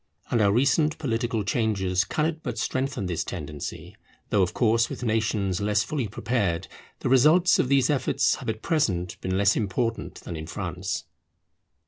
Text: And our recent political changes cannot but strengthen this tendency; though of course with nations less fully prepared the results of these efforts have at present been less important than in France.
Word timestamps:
And 0.31 0.41
our 0.41 0.51
recent 0.51 0.97
political 0.97 1.43
changes 1.43 2.05
cannot 2.05 2.41
but 2.41 2.57
strengthen 2.57 3.05
this 3.05 3.23
tendency; 3.23 3.95
though 4.31 4.41
of 4.41 4.51
course 4.55 4.89
with 4.89 5.03
nations 5.03 5.61
less 5.61 5.83
fully 5.83 6.07
prepared 6.07 6.67
the 7.01 7.07
results 7.09 7.59
of 7.59 7.69
these 7.69 7.87
efforts 7.91 8.33
have 8.37 8.49
at 8.49 8.63
present 8.63 9.21
been 9.21 9.37
less 9.37 9.55
important 9.55 10.15
than 10.21 10.35
in 10.35 10.47
France. 10.47 11.03